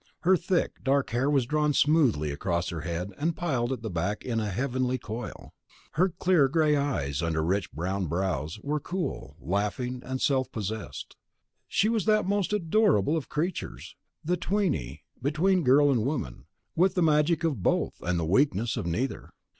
Her 0.21 0.35
thick, 0.35 0.83
dark 0.83 1.11
hair 1.11 1.29
was 1.29 1.45
drawn 1.45 1.73
smoothly 1.73 2.31
across 2.31 2.69
her 2.69 2.81
head 2.81 3.11
and 3.19 3.35
piled 3.37 3.71
at 3.71 3.83
the 3.83 3.89
back 3.91 4.25
in 4.25 4.39
a 4.39 4.49
heavenly 4.49 4.97
coil. 4.97 5.53
Her 5.91 6.09
clear 6.09 6.47
gray 6.47 6.75
eyes, 6.75 7.21
under 7.21 7.43
rich 7.43 7.71
brown 7.71 8.07
brows, 8.07 8.59
were 8.61 8.79
cool, 8.79 9.35
laughing, 9.39 10.01
and 10.03 10.19
self 10.19 10.51
possessed. 10.51 11.15
She 11.67 11.87
was 11.87 12.05
that 12.05 12.25
most 12.25 12.51
adorable 12.51 13.15
of 13.15 13.29
creatures, 13.29 13.95
the 14.25 14.37
tweenie, 14.37 15.03
between 15.21 15.63
girl 15.63 15.91
and 15.91 16.03
woman, 16.03 16.45
with 16.75 16.95
the 16.95 17.03
magic 17.03 17.43
of 17.43 17.61
both 17.61 18.01
and 18.01 18.19
the 18.19 18.25
weaknesses 18.25 18.77
of 18.77 18.87
neither. 18.87 19.29